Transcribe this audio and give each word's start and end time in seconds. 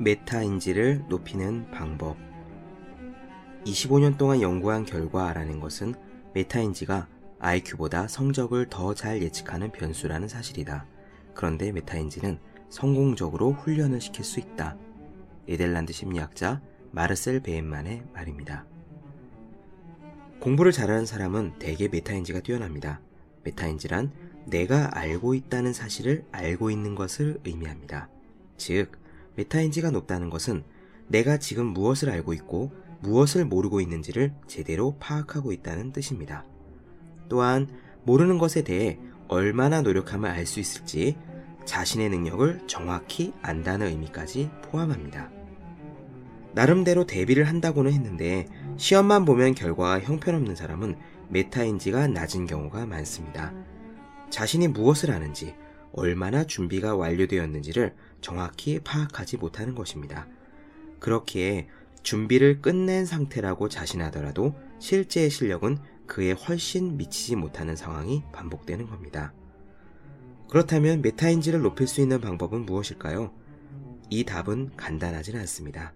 메타인지를 0.00 1.04
높이는 1.10 1.70
방법 1.70 2.16
25년 3.66 4.16
동안 4.16 4.40
연구한 4.40 4.86
결과 4.86 5.28
알아낸 5.28 5.60
것은 5.60 5.94
메타인지가 6.32 7.06
IQ보다 7.38 8.08
성적을 8.08 8.70
더 8.70 8.94
잘 8.94 9.20
예측하는 9.20 9.72
변수라는 9.72 10.26
사실이다. 10.26 10.86
그런데 11.34 11.70
메타인지는 11.72 12.38
성공적으로 12.70 13.52
훈련을 13.52 14.00
시킬 14.00 14.24
수 14.24 14.40
있다. 14.40 14.78
네덜란드 15.44 15.92
심리학자 15.92 16.62
마르셀 16.92 17.40
베인만의 17.40 18.04
말입니다. 18.14 18.64
공부를 20.40 20.72
잘하는 20.72 21.04
사람은 21.04 21.58
대개 21.58 21.88
메타인지가 21.88 22.40
뛰어납니다. 22.40 23.02
메타인지란 23.44 24.12
내가 24.46 24.96
알고 24.96 25.34
있다는 25.34 25.74
사실을 25.74 26.24
알고 26.32 26.70
있는 26.70 26.94
것을 26.94 27.38
의미합니다. 27.44 28.08
즉, 28.56 28.99
메타인지가 29.36 29.90
높다는 29.90 30.30
것은 30.30 30.64
내가 31.08 31.38
지금 31.38 31.66
무엇을 31.66 32.10
알고 32.10 32.32
있고 32.34 32.72
무엇을 33.00 33.44
모르고 33.44 33.80
있는지를 33.80 34.34
제대로 34.46 34.96
파악하고 34.98 35.52
있다는 35.52 35.92
뜻입니다. 35.92 36.44
또한 37.28 37.68
모르는 38.04 38.38
것에 38.38 38.62
대해 38.62 38.98
얼마나 39.28 39.82
노력하면 39.82 40.30
알 40.30 40.46
수 40.46 40.60
있을지 40.60 41.16
자신의 41.64 42.10
능력을 42.10 42.66
정확히 42.66 43.32
안다는 43.42 43.86
의미까지 43.88 44.50
포함합니다. 44.62 45.30
나름대로 46.52 47.06
대비를 47.06 47.44
한다고는 47.44 47.92
했는데 47.92 48.46
시험만 48.76 49.24
보면 49.24 49.54
결과가 49.54 50.00
형편없는 50.00 50.56
사람은 50.56 50.96
메타인지가 51.28 52.08
낮은 52.08 52.46
경우가 52.46 52.86
많습니다. 52.86 53.54
자신이 54.30 54.68
무엇을 54.68 55.12
아는지, 55.12 55.54
얼마나 55.92 56.44
준비가 56.44 56.96
완료되었는지를 56.96 57.94
정확히 58.20 58.80
파악하지 58.80 59.36
못하는 59.36 59.74
것입니다. 59.74 60.26
그렇기에 60.98 61.68
준비를 62.02 62.60
끝낸 62.60 63.04
상태라고 63.06 63.68
자신하더라도 63.68 64.54
실제의 64.78 65.30
실력은 65.30 65.78
그에 66.06 66.32
훨씬 66.32 66.96
미치지 66.96 67.36
못하는 67.36 67.76
상황이 67.76 68.22
반복되는 68.32 68.86
겁니다. 68.86 69.32
그렇다면 70.48 71.02
메타인지를 71.02 71.60
높일 71.60 71.86
수 71.86 72.00
있는 72.00 72.20
방법은 72.20 72.66
무엇일까요? 72.66 73.32
이 74.08 74.24
답은 74.24 74.70
간단하진 74.76 75.36
않습니다. 75.36 75.92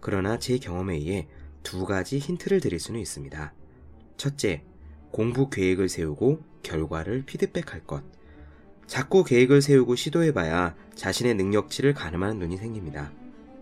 그러나 0.00 0.38
제 0.38 0.58
경험에 0.58 0.94
의해 0.94 1.28
두 1.62 1.84
가지 1.84 2.18
힌트를 2.18 2.60
드릴 2.60 2.80
수는 2.80 3.00
있습니다. 3.00 3.52
첫째, 4.16 4.64
공부 5.10 5.50
계획을 5.50 5.88
세우고 5.88 6.42
결과를 6.62 7.24
피드백할 7.26 7.84
것. 7.84 8.02
자꾸 8.88 9.22
계획을 9.22 9.60
세우고 9.60 9.96
시도해봐야 9.96 10.74
자신의 10.94 11.34
능력치를 11.34 11.92
가늠하는 11.92 12.38
눈이 12.38 12.56
생깁니다. 12.56 13.12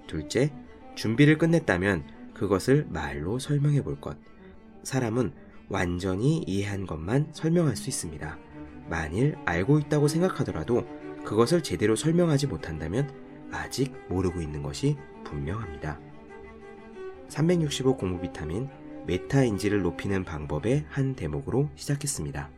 둘째, 0.07 0.53
준비를 0.95 1.37
끝냈다면 1.37 2.05
그것을 2.33 2.87
말로 2.89 3.41
설명해 3.41 3.83
볼 3.83 4.01
것. 4.01 4.17
사람은 4.85 5.33
완전히 5.69 6.45
이해한 6.47 6.87
것만 6.87 7.31
설명할 7.33 7.75
수 7.75 7.91
있습니다. 7.91 8.39
만일 8.89 9.35
알고 9.45 9.81
있다고 9.81 10.07
생각하더라도 10.07 10.87
그것을 11.25 11.61
제대로 11.65 11.97
설명하지 11.97 12.47
못한다면 12.47 13.13
아직 13.51 13.95
모르고 14.09 14.41
있는 14.41 14.63
것이 14.63 14.97
분명합니다. 15.25 15.99
365 17.29 17.97
공부 17.97 18.21
비타민 18.21 18.69
메타인지를 19.09 19.83
높이는 19.83 20.23
방법의 20.23 20.87
한 20.89 21.17
대목으로 21.17 21.69
시작했습니다. 21.75 22.56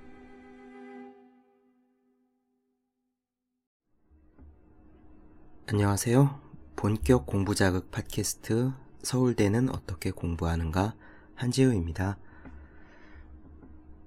안녕하세요. 5.70 6.41
본격 6.77 7.27
공부 7.27 7.55
자극 7.55 7.91
팟캐스트 7.91 8.72
서울대는 9.02 9.69
어떻게 9.69 10.10
공부하는가 10.10 10.94
한지우입니다. 11.34 12.16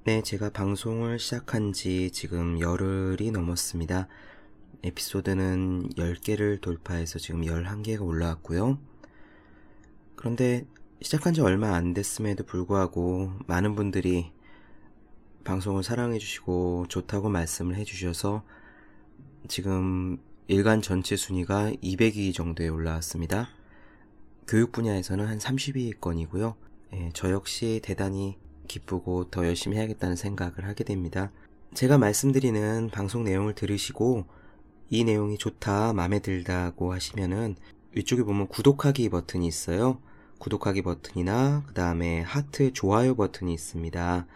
네, 0.06 0.24
제가 0.24 0.50
방송을 0.50 1.20
시작한 1.20 1.72
지 1.72 2.10
지금 2.10 2.60
열흘이 2.60 3.30
넘었습니다. 3.30 4.08
에피소드는 4.82 5.90
10개를 5.90 6.60
돌파해서 6.62 7.20
지금 7.20 7.42
11개가 7.42 8.02
올라왔고요. 8.02 8.80
그런데 10.16 10.66
시작한 11.00 11.36
지 11.36 11.42
얼마 11.42 11.76
안 11.76 11.94
됐음에도 11.94 12.44
불구하고 12.44 13.34
많은 13.46 13.76
분들이 13.76 14.32
방송을 15.44 15.84
사랑해주시고 15.84 16.88
좋다고 16.90 17.30
말씀을 17.30 17.76
해주셔서 17.76 18.44
지금 19.48 20.18
일간 20.52 20.82
전체 20.82 21.16
순위가 21.16 21.72
200위 21.82 22.34
정도에 22.34 22.68
올라왔습니다. 22.68 23.48
교육 24.46 24.74
분야에서는 24.74 25.26
한 25.26 25.38
30위권이고요. 25.38 26.56
예, 26.92 27.10
저 27.14 27.32
역시 27.32 27.80
대단히 27.82 28.38
기쁘고 28.68 29.30
더 29.30 29.48
열심히 29.48 29.78
해야겠다는 29.78 30.18
생각을 30.18 30.66
하게 30.66 30.84
됩니다. 30.84 31.32
제가 31.74 31.98
말씀드리는 31.98 32.90
방송 32.90 33.24
내용을 33.24 33.56
들으시고 33.56 34.26
이 34.90 35.06
내용이 35.06 35.38
좋다, 35.38 35.94
마음에 35.94 36.20
들다고 36.20 36.92
하시면은 36.92 37.56
위쪽에 37.94 38.24
보면 38.24 38.50
구독하기 38.50 39.08
버튼이 39.08 39.48
있어요. 39.48 40.02
구독하기 40.40 40.82
버튼이나 40.82 41.64
그 41.66 41.74
다음에 41.74 42.20
하트 42.20 42.74
좋아요 42.74 43.16
버튼이 43.16 43.54
있습니다. 43.54 44.28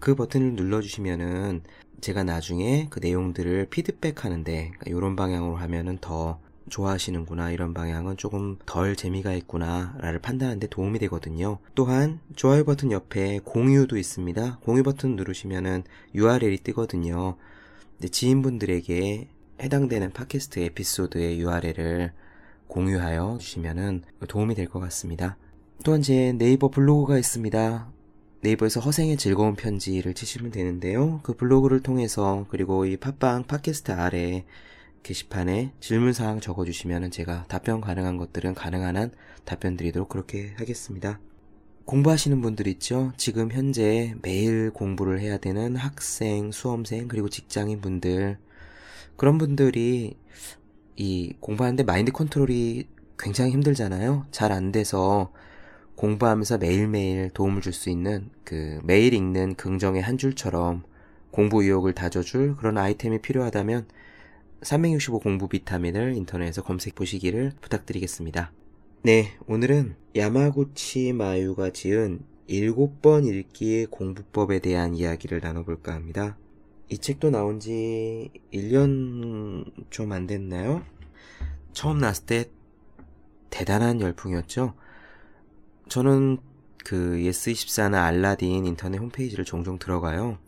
그 0.00 0.14
버튼을 0.14 0.54
눌러주시면은 0.54 1.62
제가 2.00 2.24
나중에 2.24 2.88
그 2.90 2.98
내용들을 3.00 3.66
피드백 3.66 4.24
하는데 4.24 4.52
그러니까 4.52 4.84
이런 4.86 5.14
방향으로 5.16 5.56
하면은 5.56 5.98
더 6.00 6.40
좋아하시는구나 6.70 7.50
이런 7.50 7.74
방향은 7.74 8.16
조금 8.16 8.56
덜 8.64 8.96
재미가 8.96 9.34
있구나를 9.34 10.20
판단하는데 10.20 10.68
도움이 10.68 10.98
되거든요. 11.00 11.58
또한 11.74 12.20
좋아요 12.36 12.64
버튼 12.64 12.92
옆에 12.92 13.40
공유도 13.44 13.98
있습니다. 13.98 14.58
공유 14.62 14.82
버튼 14.82 15.16
누르시면은 15.16 15.84
URL이 16.14 16.58
뜨거든요. 16.58 17.36
지인분들에게 18.10 19.28
해당되는 19.60 20.12
팟캐스트 20.12 20.60
에피소드의 20.60 21.40
URL을 21.40 22.12
공유하여 22.68 23.36
주시면 23.40 24.04
도움이 24.28 24.54
될 24.54 24.66
것 24.68 24.80
같습니다. 24.80 25.36
또한 25.84 26.00
제 26.02 26.32
네이버 26.32 26.68
블로그가 26.68 27.18
있습니다. 27.18 27.90
네이버에서 28.42 28.80
허생의 28.80 29.18
즐거운 29.18 29.54
편지를 29.54 30.14
치시면 30.14 30.50
되는데요. 30.50 31.20
그 31.22 31.34
블로그를 31.34 31.82
통해서 31.82 32.46
그리고 32.48 32.86
이 32.86 32.96
팟빵 32.96 33.44
팟캐스트 33.44 33.92
아래 33.92 34.46
게시판에 35.02 35.74
질문사항 35.80 36.40
적어주시면 36.40 37.10
제가 37.10 37.44
답변 37.48 37.80
가능한 37.82 38.16
것들은 38.16 38.54
가능한 38.54 38.96
한 38.96 39.10
답변 39.44 39.76
드리도록 39.76 40.08
그렇게 40.08 40.54
하겠습니다. 40.56 41.20
공부하시는 41.84 42.40
분들 42.40 42.66
있죠? 42.68 43.12
지금 43.18 43.50
현재 43.52 44.14
매일 44.22 44.70
공부를 44.70 45.20
해야 45.20 45.36
되는 45.36 45.76
학생, 45.76 46.50
수험생, 46.52 47.08
그리고 47.08 47.28
직장인 47.28 47.80
분들. 47.82 48.38
그런 49.16 49.36
분들이 49.36 50.16
이 50.96 51.34
공부하는데 51.40 51.82
마인드 51.82 52.12
컨트롤이 52.12 52.84
굉장히 53.18 53.52
힘들잖아요. 53.52 54.26
잘 54.30 54.52
안 54.52 54.72
돼서 54.72 55.30
공부하면서 56.00 56.56
매일매일 56.56 57.28
도움을 57.28 57.60
줄 57.60 57.74
수 57.74 57.90
있는 57.90 58.30
그 58.42 58.80
매일 58.84 59.12
읽는 59.12 59.54
긍정의 59.56 60.00
한 60.00 60.16
줄처럼 60.16 60.82
공부 61.30 61.62
의욕을 61.62 61.92
다져줄 61.92 62.56
그런 62.56 62.78
아이템이 62.78 63.20
필요하다면 63.20 63.86
365 64.62 65.20
공부 65.20 65.46
비타민을 65.46 66.14
인터넷에서 66.16 66.62
검색 66.62 66.94
보시기를 66.94 67.52
부탁드리겠습니다. 67.60 68.50
네, 69.02 69.32
오늘은 69.46 69.94
야마구치 70.16 71.12
마유가 71.12 71.68
지은 71.68 72.20
7번 72.48 73.26
읽기 73.26 73.86
공부법에 73.90 74.60
대한 74.60 74.94
이야기를 74.94 75.40
나눠볼까 75.42 75.92
합니다. 75.92 76.38
이 76.88 76.96
책도 76.96 77.28
나온 77.28 77.60
지 77.60 78.30
1년 78.54 79.70
좀 79.90 80.12
안 80.12 80.26
됐나요? 80.26 80.82
처음 81.74 81.98
나왔을 81.98 82.24
때 82.24 82.44
대단한 83.50 84.00
열풍이었죠. 84.00 84.74
저는 85.90 86.38
그 86.84 87.16
예스24나 87.18 88.04
알라딘 88.04 88.64
인터넷 88.64 88.98
홈페이지를 88.98 89.44
종종 89.44 89.76
들어가요. 89.76 90.38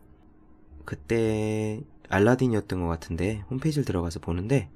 그때 0.85 1.83
알라딘이었던 2.09 2.81
것 2.81 2.87
같은데 2.87 3.43
홈페이지를 3.50 3.85
들어가서 3.85 4.21
보는데 4.21 4.71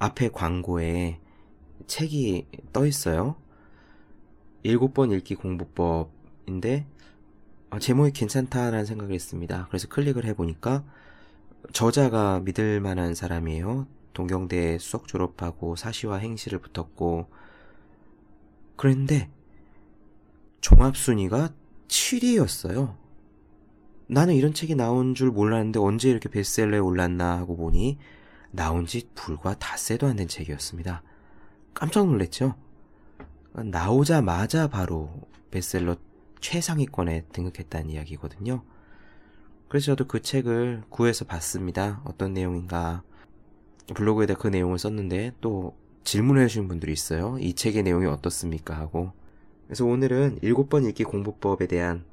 앞에 0.00 0.30
광고에 0.30 1.20
책이 1.86 2.48
떠 2.72 2.86
있어요. 2.86 3.36
7번 4.64 5.12
읽기 5.12 5.36
공부법인데 5.36 6.88
어, 7.70 7.78
제목이 7.78 8.10
괜찮다라는 8.10 8.86
생각을 8.86 9.14
했습니다. 9.14 9.66
그래서 9.68 9.86
클릭을 9.86 10.24
해보니까 10.24 10.82
저자가 11.72 12.40
믿을 12.40 12.80
만한 12.80 13.14
사람이에요. 13.14 13.86
동경대 14.12 14.78
수석 14.78 15.06
졸업하고 15.06 15.76
사시와 15.76 16.16
행시를 16.16 16.58
붙었고 16.58 17.28
그런데 18.74 19.30
종합순위가 20.64 21.50
7위였어요. 21.88 22.96
나는 24.06 24.34
이런 24.34 24.54
책이 24.54 24.76
나온 24.76 25.14
줄 25.14 25.30
몰랐는데 25.30 25.78
언제 25.78 26.08
이렇게 26.08 26.30
베스트셀러에 26.30 26.78
올랐나 26.78 27.36
하고 27.36 27.54
보니 27.54 27.98
나온 28.50 28.86
지 28.86 29.10
불과 29.14 29.54
닷새도 29.58 30.06
안 30.06 30.16
된 30.16 30.26
책이었습니다. 30.26 31.02
깜짝 31.74 32.06
놀랐죠. 32.06 32.54
나오자마자 33.52 34.68
바로 34.68 35.10
베스트셀러 35.50 35.96
최상위권에 36.40 37.26
등극했다는 37.30 37.90
이야기거든요. 37.90 38.64
그래서 39.68 39.86
저도 39.86 40.06
그 40.06 40.22
책을 40.22 40.84
구해서 40.88 41.26
봤습니다. 41.26 42.00
어떤 42.06 42.32
내용인가. 42.32 43.02
블로그에다 43.94 44.34
그 44.36 44.48
내용을 44.48 44.78
썼는데 44.78 45.32
또 45.42 45.76
질문을 46.04 46.42
해주신 46.44 46.68
분들이 46.68 46.94
있어요. 46.94 47.36
이 47.38 47.52
책의 47.52 47.82
내용이 47.82 48.06
어떻습니까? 48.06 48.74
하고. 48.74 49.12
그래서 49.66 49.84
오늘은 49.84 50.40
7번 50.40 50.88
읽기 50.88 51.04
공부법에 51.04 51.66
대한 51.66 52.04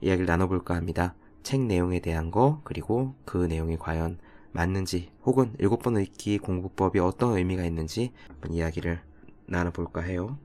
이야기를 0.00 0.26
나눠볼까 0.26 0.74
합니다. 0.74 1.14
책 1.42 1.60
내용에 1.62 2.00
대한 2.00 2.30
거, 2.30 2.60
그리고 2.64 3.14
그 3.24 3.38
내용이 3.38 3.78
과연 3.78 4.18
맞는지, 4.52 5.10
혹은 5.24 5.54
7번 5.58 6.00
읽기 6.02 6.38
공부법이 6.38 6.98
어떤 6.98 7.36
의미가 7.36 7.64
있는지 7.64 8.12
이야기를 8.50 9.00
나눠볼까 9.46 10.02
해요. 10.02 10.38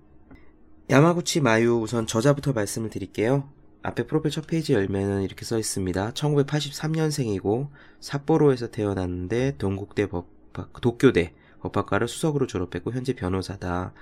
야마구치 0.90 1.42
마유 1.42 1.80
우선 1.82 2.08
저자부터 2.08 2.54
말씀을 2.54 2.90
드릴게요. 2.90 3.50
앞에 3.84 4.08
프로필 4.08 4.32
첫 4.32 4.48
페이지 4.48 4.74
열면은 4.74 5.24
이렇게 5.24 5.44
써 5.44 5.60
있습니다. 5.60 6.12
1983년생이고 6.14 7.68
삿포로에서 8.00 8.72
태어났는데 8.72 9.58
동국대 9.58 10.08
법학, 10.08 10.82
도쿄대 10.82 11.34
법학과를 11.62 12.08
수석으로 12.08 12.48
졸업했고 12.48 12.92
현재 12.92 13.14
변호사다. 13.14 13.94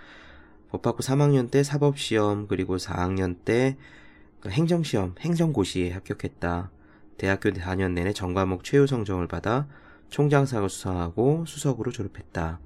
법학부 0.71 1.03
3학년 1.03 1.51
때 1.51 1.63
사법시험 1.63 2.47
그리고 2.47 2.77
4학년 2.77 3.43
때그 3.43 4.49
행정시험 4.49 5.15
행정고시에 5.19 5.91
합격했다. 5.91 6.71
대학교 7.17 7.49
4년 7.49 7.91
내내 7.91 8.13
전과목 8.13 8.63
최우 8.63 8.87
성적을 8.87 9.27
받아 9.27 9.67
총장상을 10.09 10.67
수상하고 10.69 11.45
수석으로 11.45 11.91
졸업했다. 11.91 12.59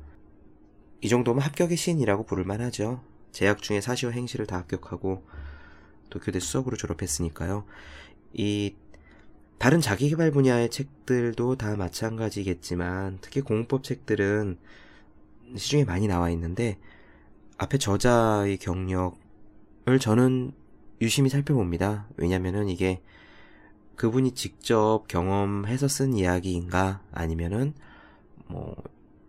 이 1.01 1.09
정도면 1.09 1.41
합격의 1.41 1.77
신이라고 1.77 2.25
부를 2.25 2.45
만 2.45 2.61
하죠. 2.61 3.03
재학 3.31 3.61
중에 3.61 3.81
사시오 3.81 4.11
행시를 4.11 4.45
다 4.45 4.57
합격하고 4.57 5.25
도쿄대 6.11 6.39
수석으로 6.39 6.77
졸업했으니까요. 6.77 7.65
이 8.33 8.75
다른 9.57 9.81
자기개발 9.81 10.29
분야의 10.31 10.69
책들도 10.69 11.55
다 11.55 11.75
마찬가지겠지만 11.75 13.17
특히 13.21 13.41
공법 13.41 13.83
책들은 13.83 14.57
시중에 15.55 15.85
많이 15.85 16.07
나와 16.07 16.29
있는데 16.29 16.77
앞에 17.57 17.77
저자의 17.77 18.57
경력을 18.57 19.13
저는 19.99 20.51
유심히 21.01 21.29
살펴봅니다. 21.29 22.07
왜냐면은 22.17 22.67
이게 22.67 23.01
그분이 23.95 24.31
직접 24.31 25.05
경험해서 25.07 25.87
쓴 25.87 26.13
이야기인가 26.13 27.01
아니면은 27.11 27.73
뭐 28.47 28.75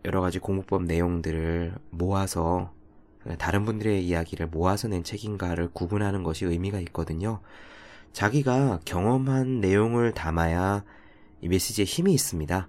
여러 0.05 0.21
가지 0.21 0.39
공부법 0.39 0.85
내용들을 0.85 1.75
모아서 1.91 2.73
다른 3.39 3.65
분들의 3.65 4.07
이야기를 4.07 4.49
모아서 4.49 4.89
낸 4.89 5.03
책인가를 5.03 5.71
구분하는 5.73 6.23
것이 6.23 6.45
의미가 6.45 6.81
있거든요. 6.81 7.41
자기가 8.13 8.81
경험한 8.85 9.61
내용을 9.61 10.13
담아야 10.15 10.85
이 11.43 11.49
메시지에 11.49 11.85
힘이 11.85 12.15
있습니다. 12.15 12.69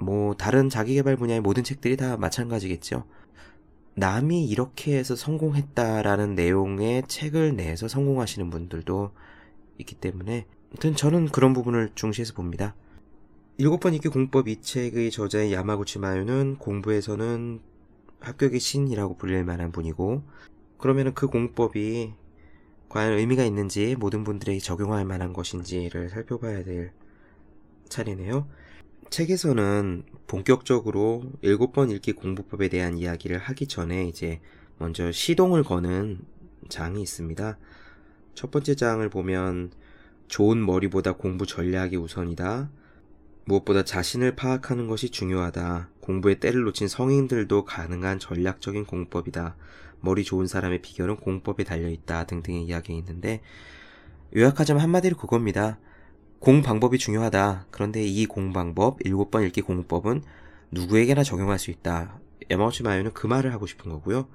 뭐 0.00 0.34
다른 0.34 0.68
자기개발 0.68 1.16
분야의 1.16 1.40
모든 1.40 1.62
책들이 1.62 1.96
다 1.96 2.16
마찬가지겠죠. 2.16 3.04
남이 3.94 4.46
이렇게 4.46 4.96
해서 4.96 5.14
성공했다라는 5.14 6.34
내용의 6.34 7.04
책을 7.08 7.56
내서 7.56 7.88
성공하시는 7.88 8.48
분들도 8.48 9.10
있기 9.78 9.94
때문에 9.96 10.46
아무튼 10.70 10.96
저는 10.96 11.28
그런 11.28 11.52
부분을 11.52 11.90
중시해서 11.94 12.32
봅니다. 12.34 12.74
일곱 13.58 13.80
번 13.80 13.92
읽기 13.92 14.08
공법 14.08 14.48
이 14.48 14.62
책의 14.62 15.10
저자의 15.10 15.52
야마구치 15.52 15.98
마유는 15.98 16.56
공부에서는 16.56 17.60
합격의 18.20 18.60
신이라고 18.60 19.16
불릴 19.16 19.44
만한 19.44 19.72
분이고 19.72 20.22
그러면은 20.78 21.12
그 21.12 21.26
공법이 21.26 22.14
과연 22.88 23.18
의미가 23.18 23.44
있는지 23.44 23.94
모든 23.98 24.24
분들에게 24.24 24.58
적용할 24.58 25.04
만한 25.04 25.32
것인지를 25.32 26.08
살펴봐야 26.08 26.64
될 26.64 26.92
차례네요. 27.88 28.48
책에서는 29.10 30.04
본격적으로 30.26 31.24
일곱 31.42 31.72
번 31.72 31.90
읽기 31.90 32.12
공부법에 32.12 32.68
대한 32.68 32.96
이야기를 32.96 33.38
하기 33.38 33.66
전에 33.66 34.08
이제 34.08 34.40
먼저 34.78 35.12
시동을 35.12 35.62
거는 35.62 36.20
장이 36.68 37.02
있습니다. 37.02 37.58
첫 38.34 38.50
번째 38.50 38.74
장을 38.74 39.06
보면 39.08 39.72
좋은 40.28 40.64
머리보다 40.64 41.12
공부 41.12 41.44
전략이 41.46 41.96
우선이다. 41.96 42.70
무엇보다 43.44 43.84
자신을 43.84 44.36
파악하는 44.36 44.86
것이 44.86 45.10
중요하다. 45.10 45.90
공부에 46.00 46.36
때를 46.36 46.62
놓친 46.62 46.88
성인들도 46.88 47.64
가능한 47.64 48.18
전략적인 48.18 48.86
공법이다. 48.86 49.56
머리 50.00 50.24
좋은 50.24 50.46
사람의 50.46 50.82
비결은 50.82 51.16
공법에 51.16 51.64
달려있다. 51.64 52.24
등등의 52.24 52.64
이야기가 52.64 52.96
있는데, 52.98 53.40
요약하자면 54.34 54.82
한마디로 54.82 55.16
그겁니다. 55.16 55.78
공 56.42 56.60
방법이 56.60 56.98
중요하다. 56.98 57.66
그런데 57.70 58.02
이 58.04 58.26
공 58.26 58.52
방법, 58.52 58.98
7번 58.98 59.46
읽기 59.46 59.62
공법은 59.62 60.22
누구에게나 60.72 61.22
적용할 61.22 61.60
수 61.60 61.70
있다. 61.70 62.18
야마우치 62.50 62.82
마요는 62.82 63.12
그 63.12 63.28
말을 63.28 63.52
하고 63.52 63.66
싶은 63.68 63.92
거고요. 63.92 64.26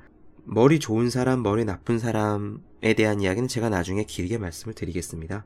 머리 0.46 0.80
좋은 0.80 1.10
사람, 1.10 1.44
머리 1.44 1.66
나쁜 1.66 2.00
사람에 2.00 2.94
대한 2.96 3.20
이야기는 3.20 3.50
제가 3.50 3.68
나중에 3.68 4.06
길게 4.06 4.38
말씀을 4.38 4.74
드리겠습니다. 4.74 5.46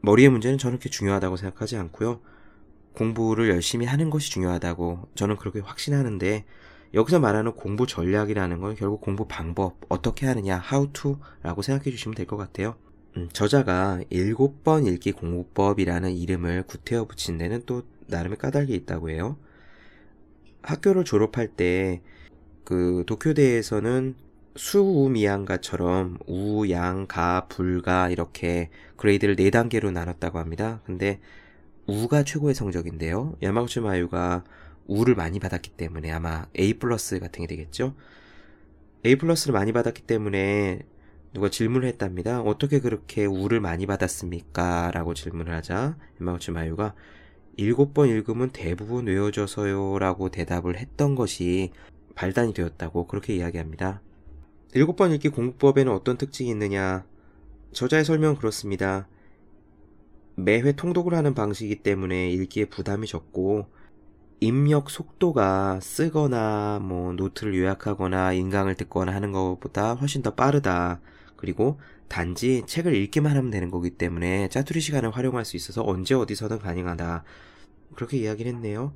머리의 0.00 0.30
문제는 0.30 0.56
저는 0.56 0.78
그렇게 0.78 0.88
중요하다고 0.88 1.36
생각하지 1.36 1.76
않고요. 1.76 2.20
공부를 2.94 3.50
열심히 3.50 3.84
하는 3.84 4.08
것이 4.08 4.30
중요하다고 4.30 5.10
저는 5.14 5.36
그렇게 5.36 5.60
확신하는데 5.60 6.46
여기서 6.94 7.20
말하는 7.20 7.52
공부 7.52 7.86
전략이라는 7.86 8.60
건 8.60 8.74
결국 8.74 9.02
공부 9.02 9.26
방법, 9.28 9.76
어떻게 9.90 10.26
하느냐, 10.26 10.62
how 10.72 10.90
to라고 10.94 11.60
생각해 11.60 11.90
주시면 11.90 12.14
될 12.14 12.26
것 12.26 12.38
같아요. 12.38 12.76
음, 13.16 13.28
저자가 13.32 14.00
일곱 14.10 14.62
번 14.64 14.86
읽기 14.86 15.12
공부법이라는 15.12 16.12
이름을 16.12 16.64
구태여 16.64 17.06
붙인 17.06 17.38
데는 17.38 17.62
또 17.66 17.82
나름의 18.06 18.38
까닭이 18.38 18.72
있다고 18.74 19.10
해요. 19.10 19.36
학교를 20.62 21.04
졸업할 21.04 21.48
때 21.48 22.02
그 22.70 23.02
도쿄대에서는 23.04 24.14
수우미양가처럼 24.54 26.18
우, 26.28 26.68
양, 26.70 27.08
가, 27.08 27.46
불가 27.48 28.08
이렇게 28.10 28.70
그레이드를 28.94 29.34
4단계로 29.34 29.90
나눴다고 29.90 30.38
합니다. 30.38 30.80
근데 30.84 31.18
우가 31.88 32.22
최고의 32.22 32.54
성적인데요. 32.54 33.36
야마구치 33.42 33.80
마유가 33.80 34.44
우를 34.86 35.16
많이 35.16 35.40
받았기 35.40 35.70
때문에 35.70 36.12
아마 36.12 36.46
A 36.56 36.74
플러스 36.74 37.18
같은 37.18 37.40
게 37.40 37.48
되겠죠. 37.48 37.96
A 39.04 39.16
플러스를 39.16 39.52
많이 39.52 39.72
받았기 39.72 40.02
때문에 40.02 40.82
누가 41.32 41.48
질문을 41.48 41.86
했답니다. 41.88 42.42
어떻게 42.42 42.80
그렇게 42.80 43.24
우를 43.24 43.60
많이 43.60 43.86
받았습니까? 43.86 44.90
라고 44.92 45.14
질문을 45.14 45.54
하자 45.54 45.96
야마구치 46.20 46.50
마유가 46.50 46.94
일곱 47.56 47.94
번 47.94 48.08
읽으면 48.08 48.50
대부분 48.50 49.06
외워져서요 49.06 49.98
라고 49.98 50.30
대답을 50.30 50.76
했던 50.76 51.14
것이 51.14 51.72
발단이 52.14 52.52
되었다고 52.52 53.06
그렇게 53.06 53.36
이야기합니다. 53.36 54.02
일곱 54.74 54.96
번 54.96 55.12
읽기 55.12 55.28
공부법에는 55.28 55.92
어떤 55.92 56.16
특징이 56.16 56.50
있느냐? 56.50 57.04
저자의 57.72 58.04
설명은 58.04 58.36
그렇습니다. 58.36 59.08
매회 60.36 60.72
통독을 60.72 61.14
하는 61.14 61.34
방식이기 61.34 61.82
때문에 61.82 62.30
읽기에 62.30 62.66
부담이 62.66 63.06
적고 63.06 63.66
입력 64.40 64.90
속도가 64.90 65.80
쓰거나 65.80 66.80
뭐 66.82 67.12
노트를 67.12 67.54
요약하거나 67.56 68.32
인강을 68.32 68.74
듣거나 68.76 69.12
하는 69.12 69.32
것보다 69.32 69.94
훨씬 69.94 70.22
더 70.22 70.34
빠르다. 70.34 71.00
그리고 71.40 71.80
단지 72.08 72.62
책을 72.66 72.94
읽기만 72.94 73.36
하면 73.36 73.50
되는 73.50 73.70
거기 73.70 73.90
때문에 73.90 74.48
짜투리 74.48 74.80
시간을 74.80 75.10
활용할 75.10 75.44
수 75.44 75.56
있어서 75.56 75.82
언제 75.84 76.14
어디서든 76.14 76.58
가능하다. 76.58 77.24
그렇게 77.94 78.18
이야기를 78.18 78.52
했네요. 78.52 78.92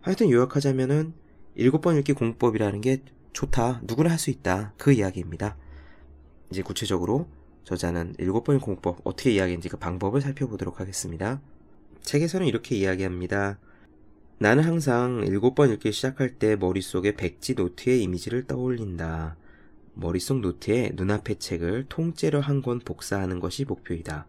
하여튼 0.00 0.30
요약하자면은 0.30 1.12
일곱 1.54 1.82
번 1.82 1.96
읽기 1.98 2.14
공법이라는 2.14 2.80
게 2.80 3.02
좋다. 3.32 3.82
누구나 3.84 4.10
할 4.10 4.18
수 4.18 4.30
있다. 4.30 4.72
그 4.76 4.92
이야기입니다. 4.92 5.56
이제 6.50 6.62
구체적으로 6.62 7.28
저자는 7.64 8.14
일곱 8.18 8.44
번 8.44 8.58
공법 8.60 9.00
어떻게 9.04 9.30
이야기했는지 9.32 9.68
그 9.68 9.76
방법을 9.76 10.20
살펴보도록 10.20 10.80
하겠습니다. 10.80 11.40
책에서는 12.02 12.46
이렇게 12.46 12.76
이야기합니다. 12.76 13.58
나는 14.38 14.64
항상 14.64 15.22
일곱 15.24 15.54
번 15.54 15.70
읽기 15.70 15.92
시작할 15.92 16.38
때 16.38 16.56
머릿속에 16.56 17.14
백지 17.14 17.54
노트의 17.54 18.02
이미지를 18.02 18.46
떠올린다. 18.46 19.36
머릿속 19.94 20.40
노트에 20.40 20.92
눈앞의 20.94 21.36
책을 21.38 21.86
통째로 21.88 22.40
한 22.40 22.62
권 22.62 22.78
복사하는 22.80 23.40
것이 23.40 23.64
목표이다. 23.64 24.26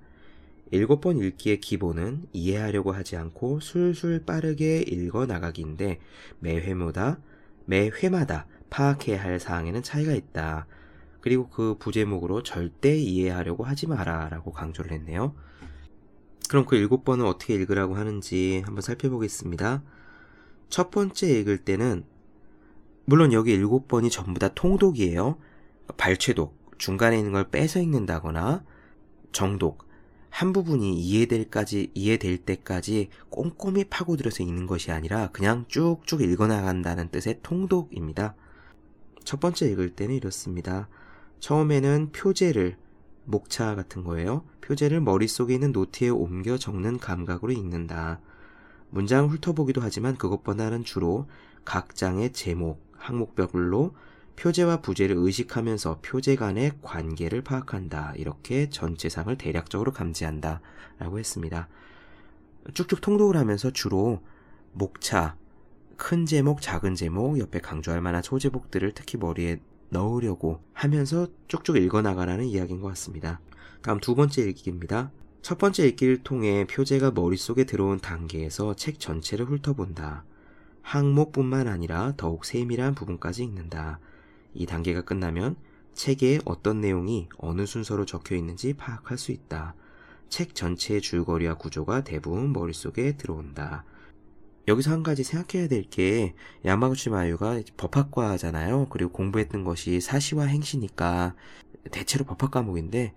일곱 0.72 1.02
번 1.02 1.18
읽기의 1.20 1.60
기본은 1.60 2.26
이해하려고 2.34 2.94
하지 2.94 3.16
않고 3.16 3.60
술술 3.60 4.26
빠르게 4.26 4.82
읽어 4.82 5.26
나가기인데 5.28 6.00
매 6.40 6.56
회마다 6.56 7.20
매 7.66 7.90
회마다 7.90 8.48
파악해야 8.72 9.22
할 9.22 9.40
사항에는 9.40 9.84
차이가 9.84 10.14
있다. 10.14 10.66
그리고 11.22 11.48
그 11.50 11.78
부제목으로 11.78 12.44
절대 12.44 12.98
이해하려고 12.98 13.64
하지 13.64 13.88
마라 13.88 14.30
라고 14.30 14.52
강조를 14.52 14.92
했네요. 14.92 15.36
그럼 16.50 16.66
그 16.66 16.76
일곱 16.76 17.04
번은 17.06 17.26
어떻게 17.26 17.54
읽으라고 17.54 17.96
하는지 17.96 18.62
한번 18.66 18.82
살펴보겠습니다. 18.82 19.84
첫 20.70 20.92
번째 20.92 21.40
읽을 21.40 21.60
때는 21.60 22.04
물론 23.06 23.32
여기 23.32 23.54
일곱 23.54 23.88
번이 23.88 24.10
전부 24.10 24.40
다 24.40 24.50
통독이에요. 24.50 25.38
발췌독, 25.98 26.58
중간에 26.78 27.18
있는 27.18 27.32
걸 27.32 27.50
빼서 27.50 27.80
읽는다거나 27.80 28.64
정독, 29.32 29.88
한 30.30 30.52
부분이 30.52 30.96
이해될까지 31.00 31.92
이해될 31.94 32.40
때까지 32.40 33.10
꼼꼼히 33.30 33.84
파고들어서 33.84 34.42
읽는 34.44 34.66
것이 34.66 34.92
아니라 34.92 35.30
그냥 35.32 35.66
쭉쭉 35.68 36.22
읽어나간다는 36.22 37.10
뜻의 37.10 37.42
통독입니다. 37.44 38.36
첫 39.24 39.40
번째 39.40 39.70
읽을 39.70 39.92
때는 39.92 40.16
이렇습니다. 40.16 40.90
처음에는 41.40 42.12
표제를 42.14 42.78
목차 43.26 43.76
같은 43.76 44.04
거예요. 44.04 44.44
표제를 44.62 45.02
머릿속에 45.02 45.54
있는 45.54 45.72
노트에 45.72 46.10
옮겨 46.10 46.58
적는 46.58 46.98
감각으로 46.98 47.52
읽는다. 47.52 48.20
문장 48.90 49.28
훑어보기도 49.28 49.82
하지만 49.82 50.16
그것보다는 50.18 50.84
주로 50.84 51.28
각 51.64 51.96
장의 51.96 52.34
제목, 52.34 52.84
항목별로 52.98 53.94
표제와 54.36 54.82
부제를 54.82 55.16
의식하면서 55.18 56.00
표제 56.02 56.36
간의 56.36 56.74
관계를 56.82 57.42
파악한다. 57.44 58.14
이렇게 58.18 58.70
전체상을 58.70 59.36
대략적으로 59.38 59.92
감지한다. 59.92 60.62
라고 61.00 61.20
했습니다. 61.20 61.68
쭉쭉 62.74 63.02
통독을 63.02 63.38
하면서 63.38 63.72
주로 63.72 64.22
목차, 64.72 65.36
큰 65.98 66.26
제목, 66.26 66.62
작은 66.62 66.96
제목, 66.96 67.40
옆에 67.40 67.60
강조할 67.60 68.02
만한 68.02 68.24
소제목들을 68.24 68.94
특히 68.94 69.18
머리에 69.18 69.60
넣으려고 69.90 70.62
하면서 70.74 71.28
쭉쭉 71.48 71.78
읽어나가라는 71.78 72.46
이야기인 72.46 72.82
것 72.82 72.88
같습니다. 72.90 73.40
다음 73.82 74.00
두 74.00 74.16
번째 74.16 74.44
읽기입니다. 74.44 75.12
첫 75.42 75.58
번째 75.58 75.88
읽기를 75.90 76.24
통해 76.24 76.66
표제가 76.66 77.12
머릿속에 77.12 77.66
들어온 77.66 78.00
단계에서 78.00 78.76
책 78.76 79.00
전체를 79.00 79.46
훑어본다. 79.46 80.24
항목뿐만 80.82 81.68
아니라 81.68 82.14
더욱 82.18 82.46
세밀한 82.46 82.96
부분까지 82.96 83.44
읽는다. 83.44 84.00
이 84.54 84.66
단계가 84.66 85.02
끝나면 85.02 85.56
책에 85.94 86.40
어떤 86.46 86.82
내용이 86.82 87.30
어느 87.38 87.66
순서로 87.66 88.06
적혀 88.06 88.36
있는지 88.36 88.74
파악할 88.74 89.18
수 89.18 89.32
있다. 89.32 89.76
책 90.30 90.56
전체의 90.56 91.02
줄거리와 91.02 91.56
구조가 91.56 92.04
대부분 92.04 92.54
머릿속에 92.54 93.18
들어온다. 93.18 93.86
여기서 94.68 94.92
한 94.92 95.04
가지 95.04 95.24
생각해야 95.24 95.68
될 95.68 95.84
게 95.90 96.34
야마구치 96.66 97.10
마유가 97.10 97.60
법학과잖아요. 97.78 98.88
그리고 98.90 99.12
공부했던 99.12 99.64
것이 99.64 100.00
사시와 100.02 100.46
행시니까 100.46 101.36
대체로 101.92 102.26
법학 102.26 102.52
과목인데 102.52 103.14